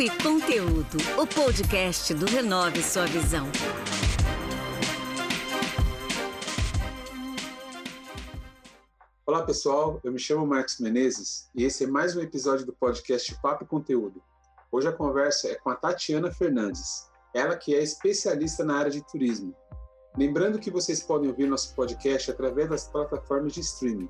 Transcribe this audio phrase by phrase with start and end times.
[0.00, 3.46] Papo e Conteúdo, o podcast do Renove Sua Visão.
[9.26, 13.38] Olá pessoal, eu me chamo Marcos Menezes e esse é mais um episódio do podcast
[13.42, 14.22] Papo e Conteúdo.
[14.72, 19.06] Hoje a conversa é com a Tatiana Fernandes, ela que é especialista na área de
[19.06, 19.54] turismo.
[20.16, 24.08] Lembrando que vocês podem ouvir nosso podcast através das plataformas de streaming,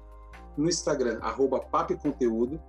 [0.56, 1.60] no Instagram, arroba
[2.00, 2.62] Conteúdo,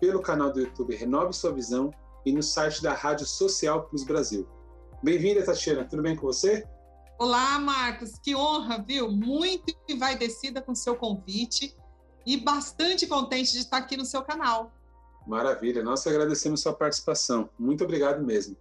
[0.00, 1.90] pelo canal do YouTube Renove Sua Visão
[2.28, 4.46] e no site da Rádio Social Plus Brasil.
[5.02, 6.62] Bem-vinda, Tatiana, tudo bem com você?
[7.18, 9.10] Olá, Marcos, que honra, viu?
[9.10, 11.74] Muito envaidecida com o seu convite
[12.26, 14.70] e bastante contente de estar aqui no seu canal.
[15.26, 17.48] Maravilha, nós agradecemos sua participação.
[17.58, 18.54] Muito obrigado mesmo.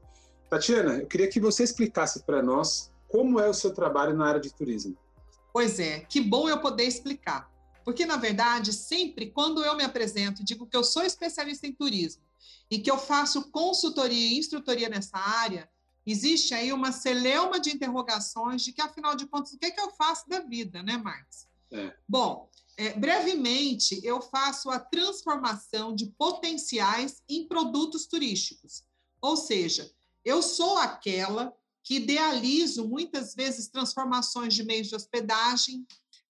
[0.50, 4.40] Tatiana, eu queria que você explicasse para nós como é o seu trabalho na área
[4.40, 4.96] de turismo.
[5.52, 7.52] Pois é, que bom eu poder explicar.
[7.84, 12.27] Porque, na verdade, sempre quando eu me apresento digo que eu sou especialista em turismo
[12.70, 15.70] e que eu faço consultoria e instrutoria nessa área,
[16.06, 19.82] existe aí uma celeuma de interrogações de que, afinal de contas, o que, é que
[19.82, 21.48] eu faço da vida, né, Marcos?
[21.72, 21.94] É.
[22.08, 28.84] Bom, é, brevemente, eu faço a transformação de potenciais em produtos turísticos.
[29.22, 29.92] Ou seja,
[30.24, 31.54] eu sou aquela
[31.84, 35.88] que idealizo muitas vezes transformações de meios de hospedagem,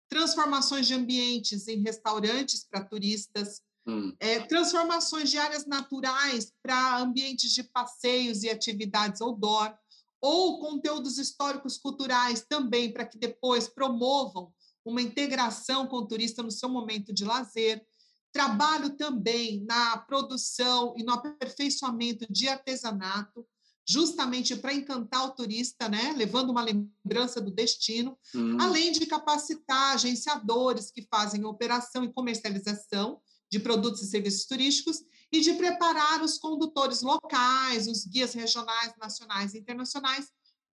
[0.09, 4.15] transformações de ambientes em restaurantes para turistas, hum.
[4.19, 9.75] é, transformações de áreas naturais para ambientes de passeios e atividades outdoor,
[10.21, 14.51] ou conteúdos históricos culturais também para que depois promovam
[14.85, 17.85] uma integração com o turista no seu momento de lazer.
[18.33, 23.47] Trabalho também na produção e no aperfeiçoamento de artesanato,
[23.87, 28.57] justamente para encantar o turista, né, levando uma lembrança do destino, hum.
[28.59, 33.21] além de capacitar agenciadores que fazem operação e comercialização
[33.55, 39.55] de produtos e serviços turísticos e de preparar os condutores locais, os guias regionais, nacionais
[39.55, 40.27] e internacionais,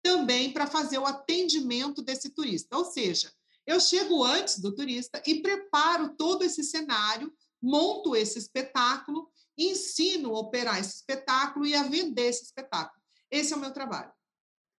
[0.01, 2.77] também para fazer o atendimento desse turista.
[2.77, 3.33] Ou seja,
[3.67, 10.39] eu chego antes do turista e preparo todo esse cenário, monto esse espetáculo, ensino a
[10.39, 13.01] operar esse espetáculo e a vender esse espetáculo.
[13.29, 14.13] Esse é o meu trabalho.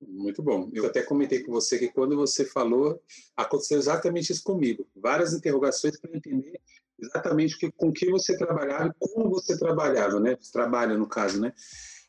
[0.01, 0.71] Muito bom.
[0.73, 2.99] Eu até comentei com você que quando você falou,
[3.37, 4.89] aconteceu exatamente isso comigo.
[4.97, 6.59] Várias interrogações para entender
[7.01, 10.37] exatamente que, com que você trabalhava e como você trabalhava, né?
[10.53, 11.53] Trabalha, no caso, né?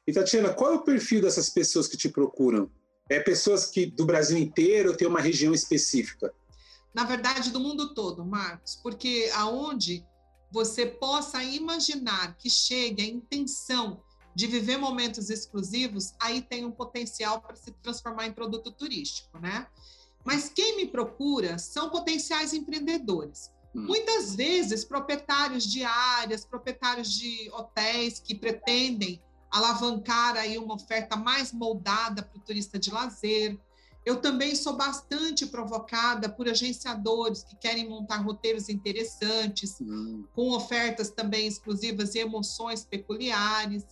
[0.06, 2.69] E, Tatiana, qual é o perfil dessas pessoas que te procuram?
[3.09, 6.34] É pessoas que do Brasil inteiro ou tem uma região específica?
[6.94, 10.06] Na verdade, do mundo todo, Marcos, porque aonde
[10.52, 14.02] você possa imaginar que chegue a intenção
[14.35, 19.68] de viver momentos exclusivos, aí tem um potencial para se transformar em produto turístico, né?
[20.23, 23.52] Mas quem me procura são potenciais empreendedores.
[23.74, 23.86] Hum.
[23.86, 31.52] Muitas vezes, proprietários de áreas, proprietários de hotéis que pretendem alavancar aí uma oferta mais
[31.52, 33.59] moldada para o turista de lazer.
[34.06, 40.26] Eu também sou bastante provocada por agenciadores que querem montar roteiros interessantes, hum.
[40.34, 43.86] com ofertas também exclusivas e emoções peculiares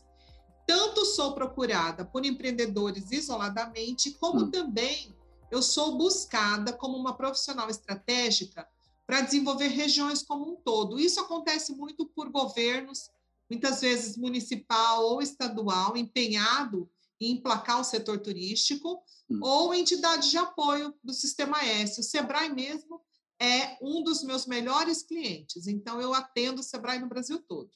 [0.69, 4.51] tanto sou procurada por empreendedores isoladamente, como hum.
[4.51, 5.15] também
[5.49, 8.67] eu sou buscada como uma profissional estratégica
[9.09, 10.99] para desenvolver regiões como um todo.
[10.99, 13.09] Isso acontece muito por governos,
[13.49, 16.87] muitas vezes municipal ou estadual, empenhado
[17.19, 19.39] em emplacar o setor turístico, hum.
[19.41, 21.99] ou entidades de apoio do Sistema S.
[21.99, 23.01] O Sebrae mesmo
[23.41, 27.71] é um dos meus melhores clientes, então eu atendo o Sebrae no Brasil todo.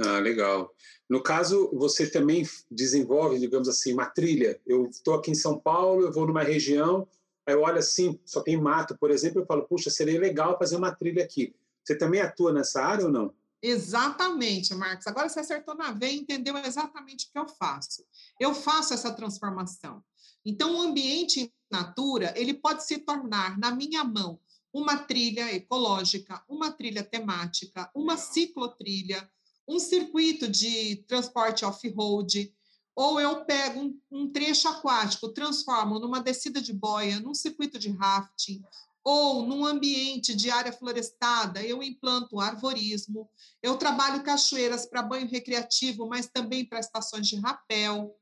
[0.00, 0.74] Ah, legal.
[1.10, 4.58] No caso, você também desenvolve, digamos assim, uma trilha.
[4.66, 7.06] Eu estou aqui em São Paulo, eu vou numa região,
[7.46, 10.76] aí eu olho assim, só tem mato, por exemplo, eu falo, puxa, seria legal fazer
[10.76, 11.54] uma trilha aqui.
[11.82, 13.34] Você também atua nessa área ou não?
[13.62, 15.06] Exatamente, Marcos.
[15.06, 18.04] Agora você acertou na veia e entendeu exatamente o que eu faço.
[18.38, 20.02] Eu faço essa transformação.
[20.44, 24.38] Então, o ambiente natura, ele pode se tornar, na minha mão,
[24.72, 29.26] uma trilha ecológica, uma trilha temática, uma ciclotrilha,
[29.66, 32.52] um circuito de transporte off-road,
[32.94, 37.90] ou eu pego um, um, trecho aquático, transformo numa descida de boia, num circuito de
[37.90, 38.62] rafting,
[39.02, 43.28] ou num ambiente de área florestada, eu implanto arvorismo,
[43.62, 48.16] eu trabalho cachoeiras para banho recreativo, mas também para estações de rapel,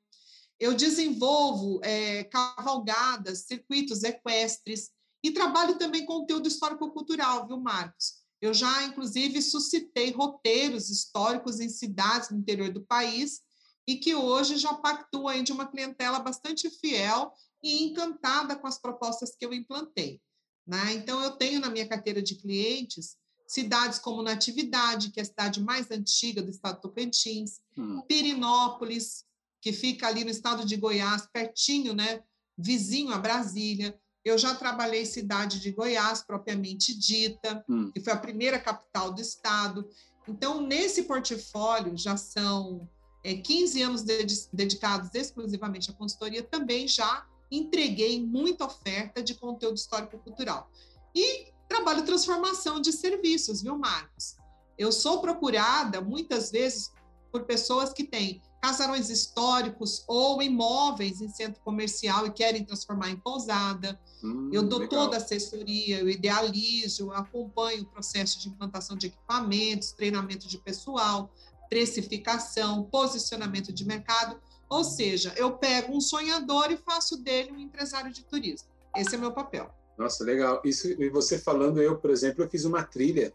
[0.58, 4.90] eu desenvolvo é, cavalgadas, circuitos equestres,
[5.24, 8.22] e trabalho também conteúdo histórico-cultural, viu, Marcos?
[8.40, 13.40] Eu já, inclusive, suscitei roteiros históricos em cidades no interior do país
[13.86, 17.32] e que hoje já pactuam de uma clientela bastante fiel
[17.62, 20.20] e encantada com as propostas que eu implantei.
[20.66, 20.94] Né?
[20.94, 25.62] Então, eu tenho na minha carteira de clientes cidades como Natividade, que é a cidade
[25.62, 28.00] mais antiga do estado do Tocantins, hum.
[28.02, 29.26] Pirinópolis,
[29.60, 32.22] que fica ali no estado de Goiás, pertinho, né,
[32.56, 33.98] vizinho a Brasília.
[34.24, 37.90] Eu já trabalhei cidade de Goiás, propriamente dita, hum.
[37.92, 39.86] que foi a primeira capital do estado.
[40.26, 42.88] Então, nesse portfólio, já são
[43.24, 49.76] é, 15 anos de, dedicados exclusivamente à consultoria, também já entreguei muita oferta de conteúdo
[49.76, 50.70] histórico-cultural.
[51.14, 54.36] E trabalho transformação de serviços, viu, Marcos?
[54.76, 56.90] Eu sou procurada muitas vezes
[57.30, 63.16] por pessoas que têm casarões históricos ou imóveis em centro comercial e querem transformar em
[63.16, 64.00] pousada.
[64.22, 65.04] Hum, eu dou legal.
[65.04, 71.34] toda a assessoria, eu idealizo, acompanho o processo de implantação de equipamentos, treinamento de pessoal,
[71.72, 74.38] precificação, posicionamento de mercado.
[74.68, 78.68] Ou seja, eu pego um sonhador e faço dele um empresário de turismo.
[78.94, 79.74] Esse é meu papel.
[79.96, 80.60] Nossa, legal.
[80.66, 83.32] Isso, e você falando, eu, por exemplo, eu fiz uma trilha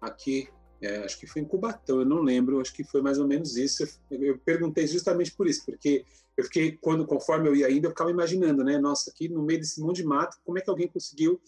[0.00, 0.48] aqui
[0.80, 3.56] é, acho que foi em Cubatão, eu não lembro, acho que foi mais ou menos
[3.56, 3.84] isso.
[4.10, 6.04] Eu, eu, perguntei justamente por isso, porque
[6.36, 8.78] eu fiquei, quando conforme eu ia indo, eu ficava imaginando, né?
[8.78, 11.40] Nossa, aqui no meio desse monte de mato, como é que alguém conseguiu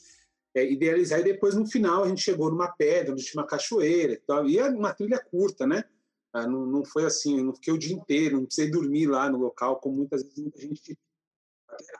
[0.54, 1.20] é, idealizar?
[1.20, 4.48] E depois, no final, a gente chegou numa pedra, onde tinha uma cachoeira e tal,
[4.48, 5.84] e é uma trilha curta, né?
[6.32, 9.38] Ah, não, não foi assim, não fiquei o dia inteiro, não precisei dormir lá no
[9.38, 10.98] local, como muitas vezes muita gente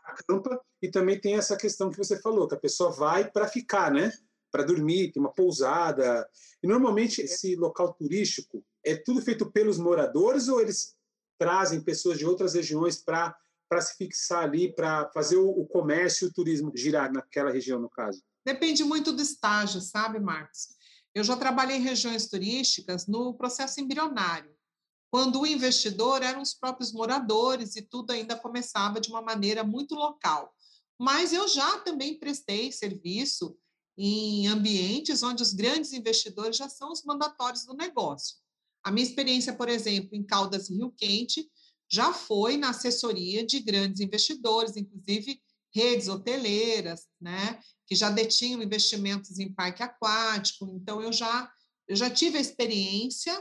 [0.04, 0.60] acampa.
[0.80, 4.12] E também tem essa questão que você falou, que a pessoa vai para ficar, né?
[4.50, 6.28] para dormir, tem uma pousada.
[6.62, 10.96] E normalmente esse local turístico é tudo feito pelos moradores ou eles
[11.38, 13.36] trazem pessoas de outras regiões para
[13.68, 17.78] para se fixar ali, para fazer o, o, comércio e o turismo girar naquela região,
[17.78, 18.20] no caso?
[18.44, 20.70] Depende muito do estágio, sabe, Marcos?
[21.14, 24.54] Eu já trabalhei em regiões turísticas no processo embrionário,
[25.10, 29.94] quando o investidor eram os próprios moradores e tudo ainda começava de uma maneira muito
[29.94, 30.54] local.
[30.98, 33.56] Mas eu já também prestei serviço
[33.98, 38.36] em ambientes onde os grandes investidores já são os mandatórios do negócio.
[38.82, 41.50] A minha experiência, por exemplo, em Caldas e Rio Quente,
[41.90, 45.40] já foi na assessoria de grandes investidores, inclusive
[45.74, 47.60] redes hoteleiras, né,
[47.90, 50.64] que já detinham investimentos em parque aquático.
[50.76, 51.52] Então, eu já,
[51.88, 53.37] eu já tive a experiência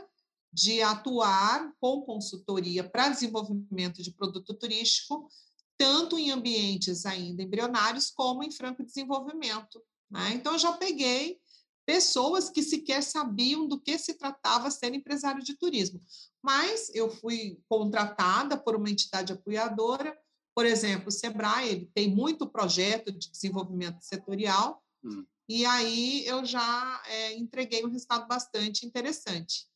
[0.51, 5.29] de atuar com consultoria para desenvolvimento de produto turístico,
[5.77, 9.79] tanto em ambientes ainda embrionários, como em franco desenvolvimento,
[10.09, 10.31] né?
[10.33, 11.39] Então, eu já peguei
[11.85, 16.01] pessoas que sequer sabiam do que se tratava ser empresário de turismo.
[16.41, 20.17] Mas eu fui contratada por uma entidade apoiadora,
[20.59, 25.25] por exemplo, o Sebrae, ele tem muito projeto de desenvolvimento setorial, hum.
[25.47, 29.69] e aí eu já é, entreguei um resultado bastante interessante.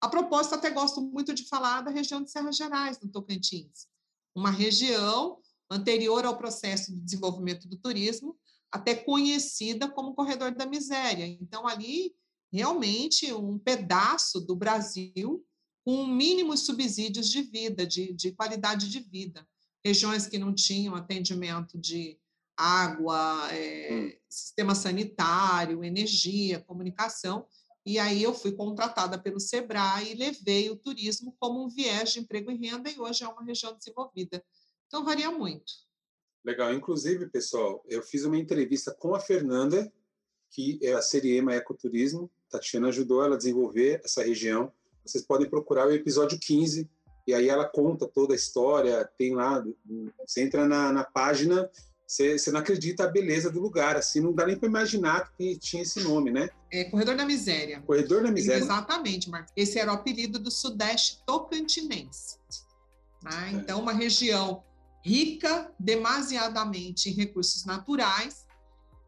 [0.00, 3.86] A propósito, até gosto muito de falar da região de Serras Gerais, no Tocantins,
[4.34, 5.38] uma região
[5.70, 8.36] anterior ao processo de desenvolvimento do turismo,
[8.68, 11.24] até conhecida como corredor da miséria.
[11.24, 12.16] Então, ali,
[12.52, 15.46] realmente, um pedaço do Brasil
[15.84, 19.46] com mínimos subsídios de vida, de, de qualidade de vida.
[19.86, 22.18] Regiões que não tinham atendimento de
[22.56, 27.46] água, é, sistema sanitário, energia, comunicação.
[27.84, 32.18] E aí eu fui contratada pelo Sebrae e levei o turismo como um viés de
[32.18, 34.42] emprego e renda, e hoje é uma região desenvolvida.
[34.88, 35.72] Então, varia muito.
[36.44, 36.74] Legal.
[36.74, 39.92] Inclusive, pessoal, eu fiz uma entrevista com a Fernanda,
[40.50, 42.28] que é a Seriema Ecoturismo.
[42.50, 44.72] Tatiana ajudou ela a desenvolver essa região.
[45.04, 46.90] Vocês podem procurar o episódio 15,
[47.26, 49.08] e aí ela conta toda a história.
[49.18, 49.64] Tem lá,
[50.26, 51.68] você entra na, na página,
[52.06, 55.58] você, você, não acredita a beleza do lugar, assim, não dá nem para imaginar que
[55.58, 56.48] tinha esse nome, né?
[56.72, 57.80] É Corredor da Miséria.
[57.80, 58.62] Corredor da Miséria.
[58.62, 59.52] Exatamente, Marcos.
[59.56, 62.38] Esse era o apelido do Sudeste Tocantinense.
[63.24, 63.50] Né?
[63.54, 64.62] Então, uma região
[65.02, 68.46] rica demasiadamente em recursos naturais,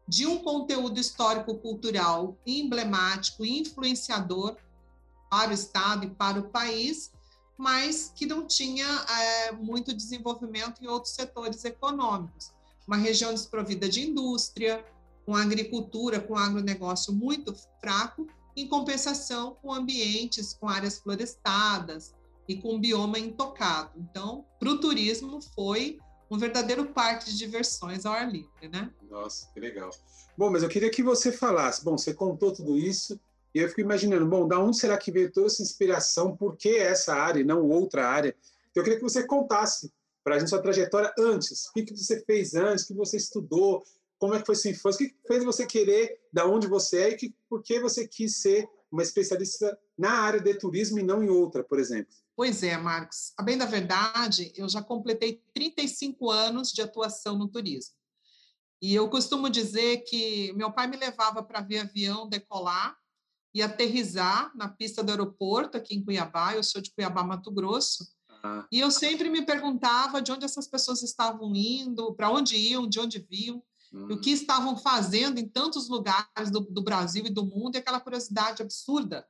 [0.07, 4.57] de um conteúdo histórico-cultural emblemático e influenciador
[5.29, 7.11] para o Estado e para o país,
[7.59, 12.53] mas que não tinha é, muito desenvolvimento em outros setores econômicos.
[12.87, 14.83] Uma região desprovida de indústria,
[15.25, 18.25] com agricultura, com agronegócio muito fraco,
[18.55, 22.15] em compensação com ambientes, com áreas florestadas,
[22.49, 23.91] e com bioma intocado.
[23.95, 25.99] Então, para o turismo foi
[26.31, 28.91] um verdadeiro parque de diversões ao ar livre, né?
[29.07, 29.91] Nossa, que legal.
[30.35, 31.85] Bom, mas eu queria que você falasse.
[31.85, 33.19] Bom, você contou tudo isso
[33.53, 36.35] e eu fico imaginando, bom, da onde será que veio toda essa inspiração?
[36.35, 38.35] Por que essa área e não outra área?
[38.69, 39.91] Então, eu queria que você contasse
[40.23, 41.67] para a gente sua trajetória antes.
[41.67, 42.83] O que, que você fez antes?
[42.83, 43.83] O que você estudou?
[44.19, 45.03] Como é que foi sua infância?
[45.03, 48.35] O que fez você querer da onde você é e que, por que você quis
[48.35, 52.13] ser uma especialista na área de turismo e não em outra, por exemplo?
[52.35, 53.33] Pois é, Marcos.
[53.37, 57.95] A bem da verdade, eu já completei 35 anos de atuação no turismo.
[58.81, 62.98] E eu costumo dizer que meu pai me levava para ver avião decolar
[63.53, 66.53] e aterrizar na pista do aeroporto aqui em Cuiabá.
[66.53, 68.07] Eu sou de Cuiabá, Mato Grosso.
[68.43, 68.65] Ah.
[68.71, 72.99] E eu sempre me perguntava de onde essas pessoas estavam indo, para onde iam, de
[72.99, 73.61] onde viam,
[73.93, 74.07] hum.
[74.11, 77.99] o que estavam fazendo em tantos lugares do, do, Brasil e do mundo, e aquela
[77.99, 79.27] curiosidade absurda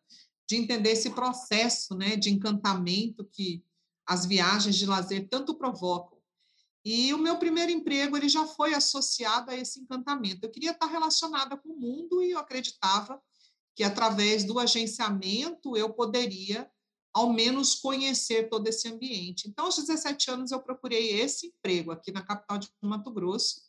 [0.48, 3.64] de entender esse processo né, de encantamento que
[4.06, 6.18] as viagens de lazer tanto provocam.
[6.84, 10.44] E o meu primeiro emprego ele já foi associado a esse encantamento.
[10.44, 13.22] Eu queria estar relacionada com o mundo e eu acreditava
[13.80, 16.70] que através do agenciamento eu poderia
[17.14, 19.48] ao menos conhecer todo esse ambiente.
[19.48, 23.62] Então, aos 17 anos eu procurei esse emprego aqui na capital de Mato Grosso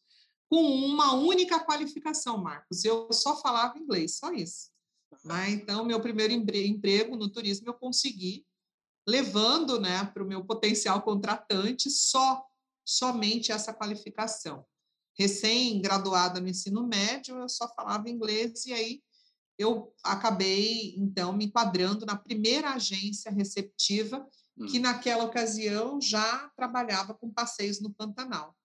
[0.48, 2.84] com uma única qualificação, Marcos.
[2.84, 4.72] Eu só falava inglês, só isso.
[5.24, 5.50] Né?
[5.50, 8.44] Então, meu primeiro emprego no turismo eu consegui
[9.08, 12.44] levando né, para o meu potencial contratante só
[12.84, 14.66] somente essa qualificação.
[15.16, 19.00] Recém-graduada no ensino médio, eu só falava inglês e aí
[19.60, 24.26] eu acabei, então, me enquadrando na primeira agência receptiva,
[24.70, 24.82] que hum.
[24.82, 28.56] naquela ocasião já trabalhava com passeios no Pantanal.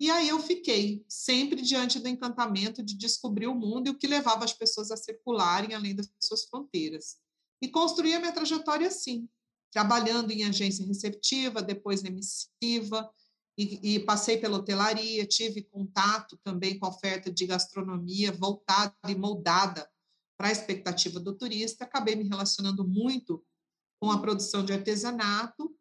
[0.00, 4.06] E aí eu fiquei sempre diante do encantamento de descobrir o mundo e o que
[4.06, 7.16] levava as pessoas a circularem além das suas fronteiras.
[7.60, 9.28] E construí a minha trajetória assim,
[9.70, 13.10] trabalhando em agência receptiva, depois emissiva,
[13.58, 19.14] e, e, passei pela hotelaria, tive contato também com a oferta de gastronomia voltada e
[19.14, 19.90] moldada
[20.36, 23.44] para a expectativa do turista, acabei me relacionando muito
[24.00, 25.74] com a produção de artesanato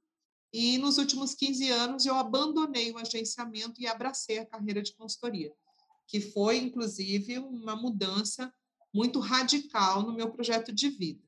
[0.53, 5.51] e nos últimos 15 anos eu abandonei o agenciamento e abracei a carreira de consultoria,
[6.07, 8.53] que foi inclusive uma mudança
[8.93, 11.21] muito radical no meu projeto de vida.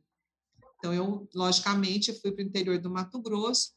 [0.78, 3.74] Então eu, logicamente, fui para o interior do Mato Grosso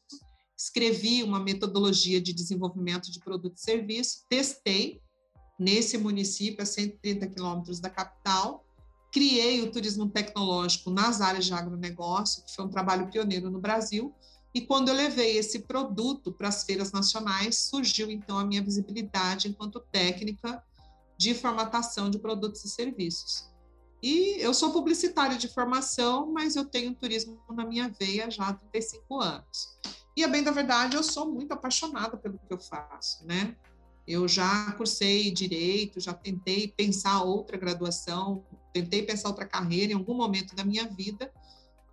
[0.61, 5.01] escrevi uma metodologia de desenvolvimento de produto e serviço, testei
[5.59, 8.63] nesse município, a 130 quilômetros da capital,
[9.11, 14.15] criei o turismo tecnológico nas áreas de agronegócio, que foi um trabalho pioneiro no Brasil,
[14.53, 19.47] e quando eu levei esse produto para as feiras nacionais, surgiu então a minha visibilidade
[19.47, 20.63] enquanto técnica
[21.17, 23.49] de formatação de produtos e serviços.
[24.03, 28.53] E eu sou publicitária de formação, mas eu tenho turismo na minha veia já há
[28.53, 29.77] 35 anos.
[30.17, 33.55] E a bem da verdade, eu sou muito apaixonada pelo que eu faço, né?
[34.07, 38.43] Eu já cursei direito, já tentei pensar outra graduação,
[38.73, 41.31] tentei pensar outra carreira em algum momento da minha vida,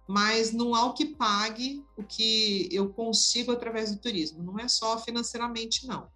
[0.08, 4.42] mas não há o que pague o que eu consigo através do turismo.
[4.42, 6.08] Não é só financeiramente, não.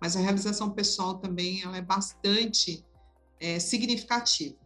[0.00, 2.84] Mas a realização pessoal também ela é bastante
[3.40, 4.56] é, significativa.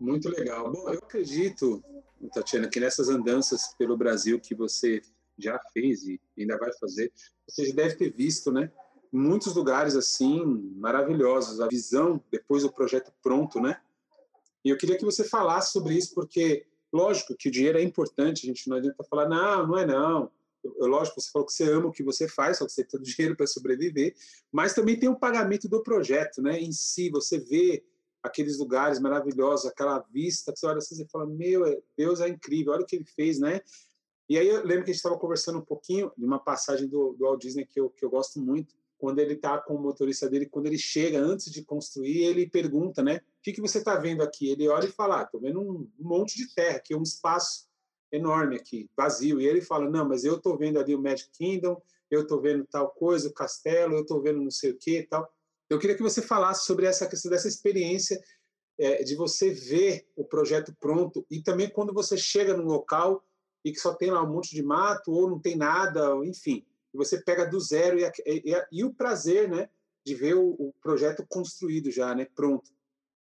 [0.00, 0.72] Muito legal.
[0.72, 1.82] Bom, eu acredito,
[2.32, 5.02] Tatiana, que nessas andanças pelo Brasil que você
[5.38, 7.12] já fez e ainda vai fazer,
[7.48, 8.70] você já deve ter visto, né?
[9.12, 10.44] Muitos lugares assim
[10.76, 13.80] maravilhosos, a visão depois do projeto pronto, né?
[14.64, 18.44] E eu queria que você falasse sobre isso, porque lógico que o dinheiro é importante,
[18.44, 20.30] a gente não adianta falar, não, não é não.
[20.64, 22.98] Eu, lógico, você falou que você ama o que você faz, só que você do
[23.02, 24.14] dinheiro para sobreviver,
[24.50, 26.58] mas também tem o pagamento do projeto, né?
[26.58, 27.84] Em si, você vê
[28.22, 32.28] aqueles lugares maravilhosos, aquela vista, que você olha assim e fala, meu, é, Deus é
[32.28, 33.60] incrível, olha o que ele fez, né?
[34.28, 37.12] E aí eu lembro que a gente estava conversando um pouquinho de uma passagem do,
[37.12, 40.28] do Walt Disney que eu, que eu gosto muito, quando ele está com o motorista
[40.28, 43.16] dele, quando ele chega antes de construir, ele pergunta, né?
[43.16, 44.50] O que, que você está vendo aqui?
[44.50, 47.66] Ele olha e fala, estou ah, vendo um, monte de terra aqui, um espaço
[48.10, 49.40] enorme aqui, vazio.
[49.40, 52.64] E ele fala, não, mas eu estou vendo ali o Magic Kingdom, eu estou vendo
[52.64, 55.30] tal coisa, o castelo, eu estou vendo não sei o que tal.
[55.68, 58.22] Eu queria que você falasse sobre essa questão dessa experiência
[58.78, 63.24] é, de você ver o projeto pronto e também quando você chega no local
[63.64, 66.64] e que só tem lá um monte de mato ou não tem nada, enfim.
[66.96, 69.68] E você pega do zero e, e, e o prazer, né,
[70.04, 72.70] de ver o, o, projeto construído já, né, pronto.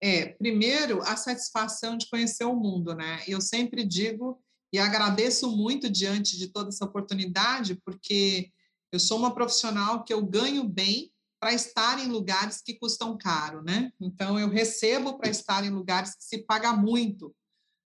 [0.01, 3.23] É, primeiro a satisfação de conhecer o mundo, né?
[3.25, 4.37] Eu sempre digo
[4.73, 8.51] e agradeço muito diante de toda essa oportunidade, porque
[8.91, 13.63] eu sou uma profissional que eu ganho bem para estar em lugares que custam caro,
[13.63, 13.93] né?
[13.97, 17.33] Então eu recebo para estar em lugares que se paga muito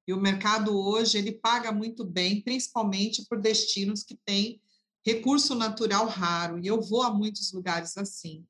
[0.07, 4.61] e o mercado hoje ele paga muito bem, principalmente por destinos que têm
[5.04, 6.59] recurso natural raro.
[6.59, 8.44] E eu vou a muitos lugares assim.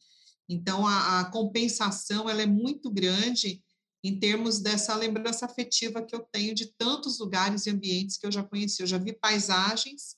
[0.48, 3.62] Então a, a compensação ela é muito grande
[4.04, 8.32] em termos dessa lembrança afetiva que eu tenho de tantos lugares e ambientes que eu
[8.32, 8.82] já conheci.
[8.82, 10.16] Eu já vi paisagens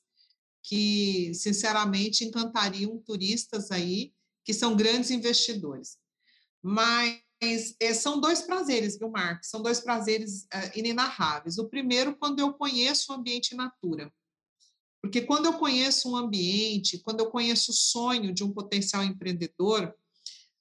[0.63, 5.99] que, sinceramente, encantariam turistas aí, que são grandes investidores.
[6.63, 7.21] Mas
[7.79, 9.51] é, são dois prazeres, viu, Marcos?
[9.51, 11.59] São dois prazeres é, inenarráveis.
[11.59, 14.11] O primeiro, quando eu conheço o ambiente natura.
[15.05, 19.95] Porque quando eu conheço um ambiente, quando eu conheço o sonho de um potencial empreendedor,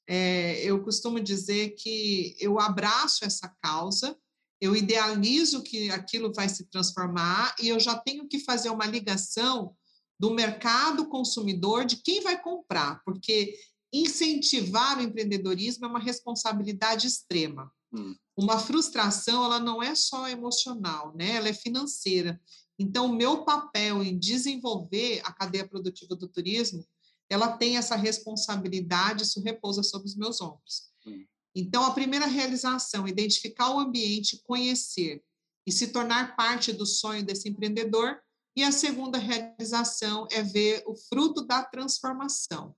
[0.06, 4.18] é, eu costumo dizer que eu abraço essa causa,
[4.60, 9.74] eu idealizo que aquilo vai se transformar e eu já tenho que fazer uma ligação
[10.20, 13.58] do mercado consumidor, de quem vai comprar, porque
[13.94, 17.72] incentivar o empreendedorismo é uma responsabilidade extrema.
[17.94, 18.14] Hum.
[18.36, 21.38] Uma frustração, ela não é só emocional, né?
[21.38, 22.42] Ela é financeira.
[22.78, 26.86] Então, o meu papel em desenvolver a cadeia produtiva do turismo,
[27.30, 30.92] ela tem essa responsabilidade, isso repousa sobre os meus ombros.
[31.06, 31.26] Hum.
[31.56, 35.24] Então, a primeira realização, identificar o ambiente, conhecer
[35.66, 38.20] e se tornar parte do sonho desse empreendedor.
[38.56, 42.76] E a segunda realização é ver o fruto da transformação.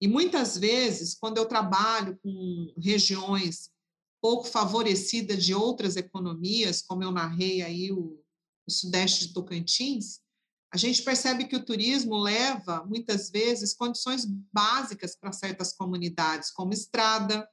[0.00, 3.70] E muitas vezes, quando eu trabalho com regiões
[4.20, 8.19] pouco favorecidas de outras economias, como eu narrei aí o,
[8.70, 10.20] o sudeste de Tocantins,
[10.72, 16.72] a gente percebe que o turismo leva, muitas vezes, condições básicas para certas comunidades, como
[16.72, 17.48] estrada,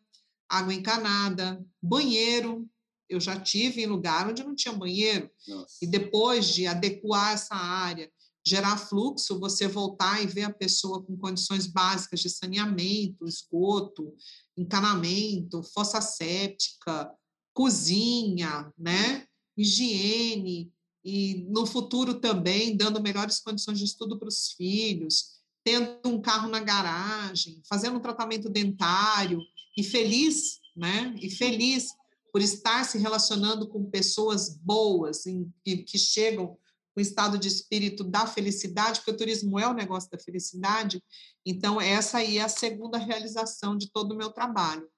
[0.48, 2.70] água encanada, banheiro.
[3.10, 5.32] Eu já tive em lugar onde não tinha banheiro.
[5.48, 5.78] Nossa.
[5.82, 8.12] E depois de adequar essa área,
[8.46, 14.14] gerar fluxo, você voltar e ver a pessoa com condições básicas de saneamento, esgoto,
[14.56, 17.12] encanamento, fossa séptica,
[17.52, 19.28] cozinha, né?
[19.58, 20.72] higiene,
[21.04, 26.50] e no futuro também dando melhores condições de estudo para os filhos, tendo um carro
[26.50, 29.42] na garagem, fazendo um tratamento dentário
[29.78, 31.16] e feliz, né?
[31.22, 31.88] E feliz
[32.32, 36.58] por estar se relacionando com pessoas boas, em, que, que chegam
[36.94, 41.02] com estado de espírito da felicidade, porque o turismo é o negócio da felicidade.
[41.46, 44.90] Então, essa aí é a segunda realização de todo o meu trabalho.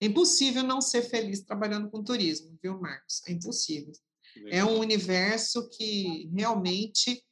[0.00, 3.20] É impossível não ser feliz trabalhando com turismo, viu, Marcos?
[3.26, 3.92] É impossível.
[4.48, 7.22] É um universo que realmente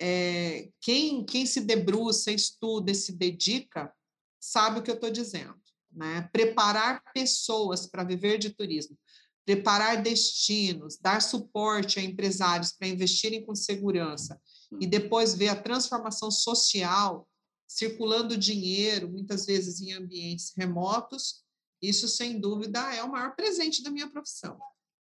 [0.00, 3.92] é, quem, quem se debruça, estuda e se dedica,
[4.40, 5.54] sabe o que eu estou dizendo.
[5.92, 6.28] Né?
[6.32, 8.98] Preparar pessoas para viver de turismo,
[9.44, 14.40] preparar destinos, dar suporte a empresários para investirem com segurança
[14.80, 17.28] e depois ver a transformação social
[17.66, 21.44] circulando dinheiro, muitas vezes em ambientes remotos,
[21.82, 24.58] isso sem dúvida é o maior presente da minha profissão.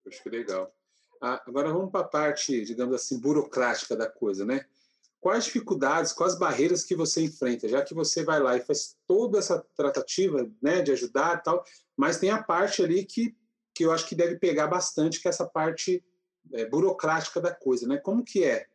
[0.08, 0.74] Acho que legal.
[1.22, 4.66] Agora vamos para a parte, digamos assim, burocrática da coisa, né?
[5.20, 9.38] Quais dificuldades, quais barreiras que você enfrenta, já que você vai lá e faz toda
[9.38, 11.64] essa tratativa, né, de ajudar e tal,
[11.96, 13.36] mas tem a parte ali que
[13.74, 16.04] que eu acho que deve pegar bastante, que é essa parte
[16.54, 17.98] é, burocrática da coisa, né?
[17.98, 18.68] Como que é?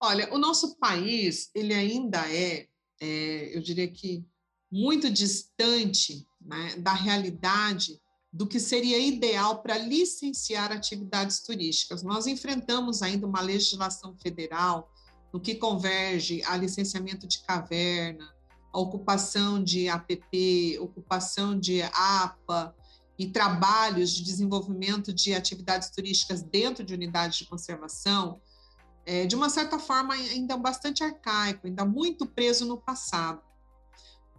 [0.00, 2.68] Olha, o nosso país, ele ainda é,
[3.00, 4.24] é eu diria que,
[4.70, 8.00] muito distante né, da realidade
[8.32, 12.02] do que seria ideal para licenciar atividades turísticas.
[12.02, 14.92] Nós enfrentamos ainda uma legislação federal
[15.32, 18.32] no que converge a licenciamento de caverna,
[18.72, 22.74] a ocupação de APP, ocupação de APA,
[23.18, 28.40] e trabalhos de desenvolvimento de atividades turísticas dentro de unidades de conservação,
[29.04, 33.42] é, de uma certa forma, ainda bastante arcaico, ainda muito preso no passado.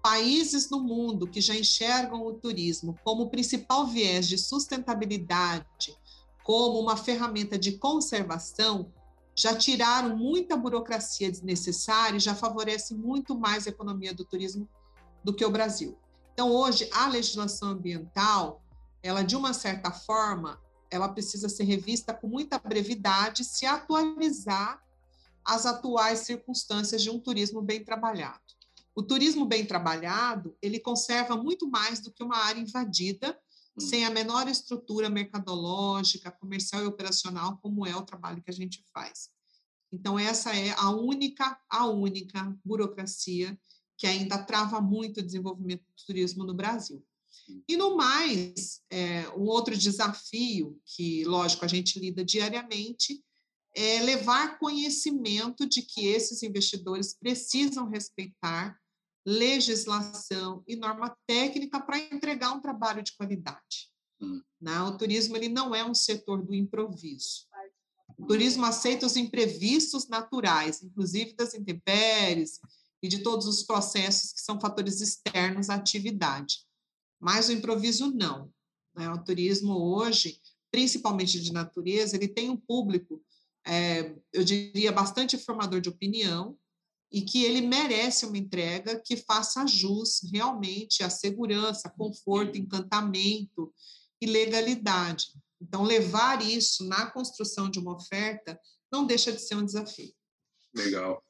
[0.01, 5.97] Países no mundo que já enxergam o turismo como principal viés de sustentabilidade,
[6.43, 8.91] como uma ferramenta de conservação,
[9.35, 14.67] já tiraram muita burocracia desnecessária e já favorece muito mais a economia do turismo
[15.23, 15.97] do que o Brasil.
[16.33, 18.61] Então, hoje, a legislação ambiental
[19.01, 20.59] ela de uma certa forma,
[20.91, 24.81] ela precisa ser revista com muita brevidade, se atualizar
[25.45, 28.58] às atuais circunstâncias de um turismo bem trabalhado.
[28.99, 33.39] O turismo bem trabalhado, ele conserva muito mais do que uma área invadida,
[33.77, 33.79] hum.
[33.79, 38.83] sem a menor estrutura mercadológica, comercial e operacional, como é o trabalho que a gente
[38.93, 39.29] faz.
[39.89, 43.57] Então essa é a única, a única burocracia
[43.97, 47.01] que ainda trava muito o desenvolvimento do turismo no Brasil.
[47.69, 53.23] E no mais, é, um outro desafio que, lógico, a gente lida diariamente
[53.73, 58.77] é levar conhecimento de que esses investidores precisam respeitar
[59.29, 63.91] legislação e norma técnica para entregar um trabalho de qualidade.
[64.19, 64.41] Hum.
[64.59, 64.81] Né?
[64.81, 67.47] O turismo ele não é um setor do improviso.
[68.17, 72.59] O turismo aceita os imprevistos naturais, inclusive das intempéries
[73.03, 76.65] e de todos os processos que são fatores externos à atividade.
[77.19, 78.51] Mas o improviso não.
[78.95, 79.09] Né?
[79.11, 83.23] O turismo hoje, principalmente de natureza, ele tem um público,
[83.65, 86.57] é, eu diria, bastante formador de opinião
[87.11, 93.73] e que ele merece uma entrega que faça jus realmente à segurança, conforto, encantamento
[94.21, 95.33] e legalidade.
[95.61, 98.59] Então, levar isso na construção de uma oferta
[98.91, 100.13] não deixa de ser um desafio.
[100.73, 101.23] Legal.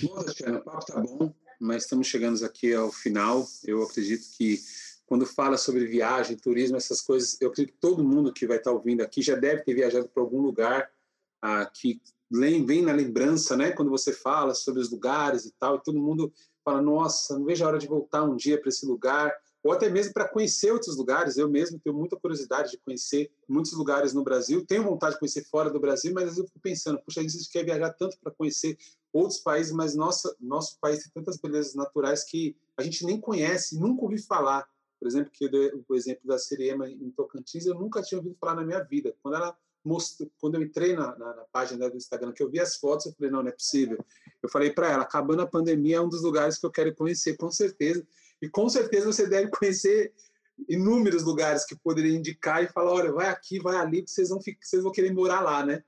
[0.00, 3.46] Bom, Tatiana, o papo está bom, mas estamos chegando aqui ao final.
[3.64, 4.60] Eu acredito que
[5.06, 8.72] quando fala sobre viagem, turismo, essas coisas, eu acredito que todo mundo que vai estar
[8.72, 10.90] ouvindo aqui já deve ter viajado para algum lugar
[11.42, 13.72] ah, que vem na lembrança, né?
[13.72, 16.32] Quando você fala sobre os lugares e tal, e todo mundo
[16.64, 19.32] fala, nossa, não vejo a hora de voltar um dia para esse lugar,
[19.62, 21.36] ou até mesmo para conhecer outros lugares.
[21.36, 25.44] Eu mesmo tenho muita curiosidade de conhecer muitos lugares no Brasil, tenho vontade de conhecer
[25.44, 28.76] fora do Brasil, mas eu fico pensando, puxa, a gente quer viajar tanto para conhecer
[29.12, 33.78] outros países, mas nossa, nosso país tem tantas belezas naturais que a gente nem conhece,
[33.78, 34.66] nunca ouvi falar.
[34.98, 35.50] Por exemplo, que
[35.86, 39.14] o exemplo da Siriema em Tocantins, eu nunca tinha ouvido falar na minha vida.
[39.22, 42.58] Quando ela mostrou, quando eu entrei na, na, na página do Instagram, que eu vi
[42.58, 44.04] as fotos, eu falei, não, não é possível.
[44.42, 47.36] Eu falei para ela, acabando a pandemia, é um dos lugares que eu quero conhecer,
[47.36, 48.06] com certeza.
[48.40, 50.12] E com certeza você deve conhecer
[50.68, 54.82] inúmeros lugares que poderia indicar e falar, olha, vai aqui, vai ali, vocês vão, vocês
[54.82, 55.82] vão querer morar lá, né?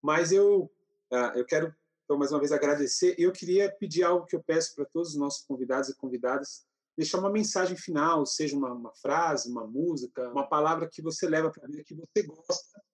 [0.00, 0.70] Mas eu,
[1.12, 3.14] ah, eu quero, então, mais uma vez, agradecer.
[3.18, 6.64] E eu queria pedir algo que eu peço para todos os nossos convidados e convidadas,
[6.96, 11.50] deixar uma mensagem final, seja uma, uma frase, uma música, uma palavra que você leva
[11.50, 12.91] para a vida, que você gosta, que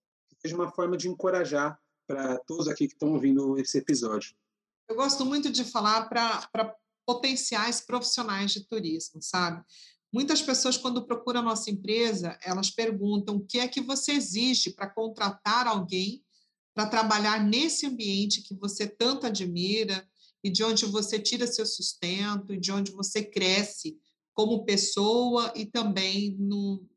[0.49, 4.35] seja uma forma de encorajar para todos aqui que estão ouvindo esse episódio.
[4.89, 6.75] Eu gosto muito de falar para
[7.07, 9.63] potenciais profissionais de turismo, sabe?
[10.11, 14.71] Muitas pessoas, quando procuram a nossa empresa, elas perguntam o que é que você exige
[14.71, 16.25] para contratar alguém
[16.75, 20.09] para trabalhar nesse ambiente que você tanto admira
[20.45, 23.99] e de onde você tira seu sustento e de onde você cresce
[24.33, 26.89] como pessoa e também no,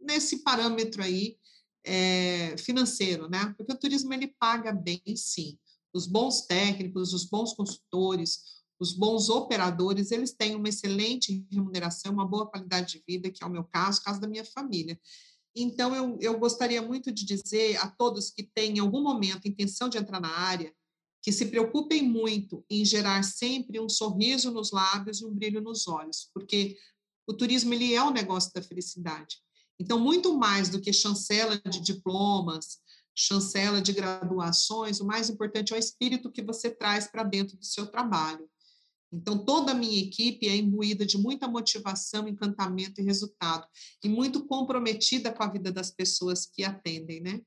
[0.00, 1.38] nesse parâmetro aí
[1.84, 3.54] é, financeiro, né?
[3.56, 5.58] Porque o turismo ele paga bem, sim.
[5.92, 12.26] Os bons técnicos, os bons consultores, os bons operadores, eles têm uma excelente remuneração, uma
[12.26, 14.98] boa qualidade de vida, que é o meu caso, caso da minha família.
[15.54, 19.88] Então, eu, eu gostaria muito de dizer a todos que têm, em algum momento, intenção
[19.88, 20.72] de entrar na área,
[21.22, 25.86] que se preocupem muito em gerar sempre um sorriso nos lábios e um brilho nos
[25.86, 26.78] olhos, porque
[27.26, 29.36] o turismo ele é o negócio da felicidade.
[29.80, 32.78] Então, muito mais do que chancela de diplomas,
[33.14, 37.64] chancela de graduações, o mais importante é o espírito que você traz para dentro do
[37.64, 38.46] seu trabalho.
[39.10, 43.66] Então, toda a minha equipe é imbuída de muita motivação, encantamento e resultado,
[44.04, 47.40] e muito comprometida com a vida das pessoas que atendem, né?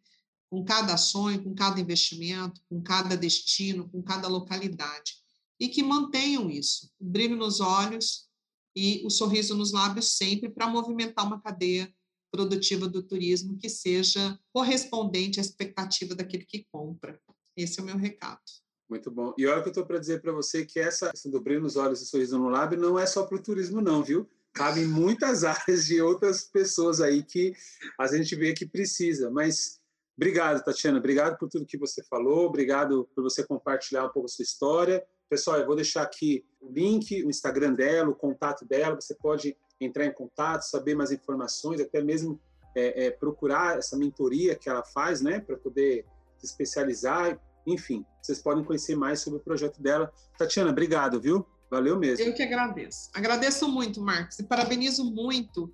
[0.49, 5.17] com cada sonho, com cada investimento, com cada destino, com cada localidade.
[5.59, 8.27] E que mantenham isso, o brilho nos olhos
[8.75, 11.93] e o sorriso nos lábios sempre para movimentar uma cadeia
[12.33, 17.21] produtiva do turismo que seja correspondente à expectativa daquele que compra.
[17.55, 18.41] Esse é o meu recado.
[18.89, 19.35] Muito bom.
[19.37, 21.75] E olha que eu estou para dizer para você que essa questão do brilho nos
[21.75, 24.27] olhos e sorriso no lábio não é só para o turismo, não, viu?
[24.51, 27.53] Cabe em muitas áreas de outras pessoas aí que
[27.99, 29.29] a gente vê que precisa.
[29.29, 29.79] Mas
[30.15, 30.99] Obrigado, Tatiana.
[30.99, 32.45] Obrigado por tudo que você falou.
[32.45, 35.03] Obrigado por você compartilhar um pouco a sua história.
[35.27, 38.95] Pessoal, eu vou deixar aqui o link, o Instagram dela, o contato dela.
[38.95, 42.39] Você pode entrar em contato, saber mais informações, até mesmo
[42.75, 46.05] é, é, procurar essa mentoria que ela faz, né, para poder
[46.37, 47.39] se especializar.
[47.65, 50.11] Enfim, vocês podem conhecer mais sobre o projeto dela.
[50.37, 51.45] Tatiana, obrigado, viu?
[51.69, 52.25] Valeu mesmo.
[52.25, 53.09] Eu que agradeço.
[53.13, 55.73] Agradeço muito, Marcos, e parabenizo muito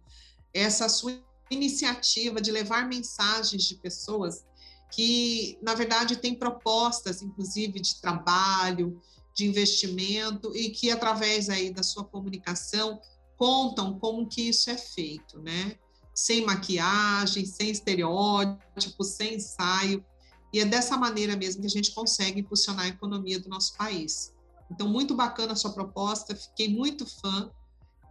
[0.54, 1.12] essa sua
[1.52, 4.46] iniciativa de levar mensagens de pessoas
[4.92, 9.00] que, na verdade, têm propostas, inclusive, de trabalho,
[9.36, 13.00] de investimento, e que, através aí da sua comunicação,
[13.40, 15.80] contam como que isso é feito, né?
[16.14, 20.06] Sem maquiagem, sem estereótipo, sem ensaio.
[20.52, 24.36] E é dessa maneira mesmo que a gente consegue impulsionar a economia do nosso país.
[24.70, 27.50] Então, muito bacana a sua proposta, fiquei muito fã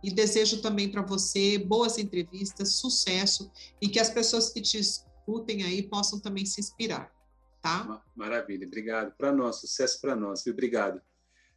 [0.02, 3.50] e desejo também para você boas entrevistas, sucesso
[3.82, 7.12] e que as pessoas que te escutem aí possam também se inspirar,
[7.60, 8.02] tá?
[8.16, 9.14] Maravilha, obrigado.
[9.16, 11.02] Para nós, sucesso para nós, obrigado.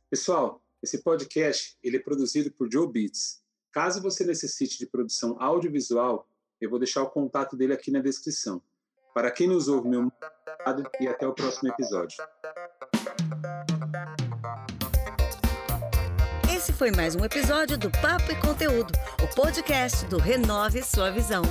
[0.10, 3.40] Pessoal, esse podcast ele é produzido por Joe Beats.
[3.71, 6.27] Caso você necessite de produção audiovisual,
[6.60, 8.62] eu vou deixar o contato dele aqui na descrição.
[9.13, 10.12] Para quem nos ouve, meu
[10.65, 12.17] obrigado e até o próximo episódio.
[16.53, 21.43] Esse foi mais um episódio do Papo e Conteúdo, o podcast do Renove Sua Visão.